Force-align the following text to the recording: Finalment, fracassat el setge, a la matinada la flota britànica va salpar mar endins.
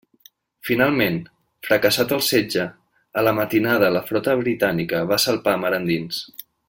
Finalment, 0.69 1.19
fracassat 1.67 2.15
el 2.17 2.23
setge, 2.29 2.65
a 3.21 3.25
la 3.27 3.35
matinada 3.41 3.93
la 3.99 4.03
flota 4.09 4.35
britànica 4.41 5.03
va 5.13 5.21
salpar 5.27 5.55
mar 5.67 5.73
endins. 5.81 6.25